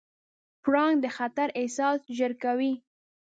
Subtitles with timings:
[0.63, 2.73] پړانګ د خطر احساس ژر کوي.